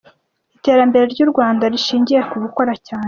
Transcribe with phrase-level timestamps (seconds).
[0.57, 2.99] Iterambere ry’u Rwanda rishingiye ku gukora cyane.